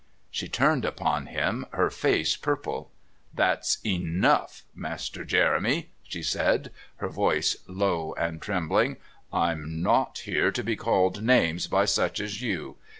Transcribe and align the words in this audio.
She 0.31 0.47
turned 0.47 0.83
upon 0.83 1.27
him, 1.27 1.67
her 1.73 1.91
face 1.91 2.35
purple. 2.35 2.89
"That's 3.35 3.77
enough, 3.85 4.63
Master 4.73 5.23
Jeremy," 5.23 5.91
she 6.01 6.23
said, 6.23 6.71
her 6.95 7.07
voice 7.07 7.55
low 7.67 8.15
and 8.17 8.41
trembling. 8.41 8.97
"I'm 9.31 9.83
not 9.83 10.17
here 10.25 10.51
to 10.53 10.63
be 10.63 10.75
called 10.75 11.21
names 11.21 11.67
by 11.67 11.85
such 11.85 12.19
as 12.19 12.41
you. 12.41 12.77